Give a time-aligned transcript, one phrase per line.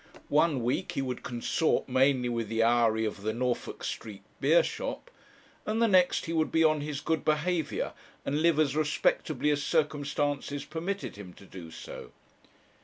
[0.29, 5.11] One week he would consort mainly with the houri of the Norfolk Street beer shop,
[5.63, 7.93] and the next he would be on his good behaviour,
[8.25, 11.71] and live as respectably as circumstances permitted him to do.